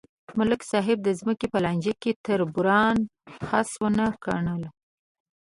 [0.37, 2.97] ملک صاحب د ځمکې په لانجه کې تربوران
[3.47, 4.63] خس ونه ګڼل.